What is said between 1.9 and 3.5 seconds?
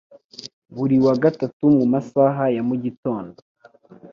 masaha ya mu gitondo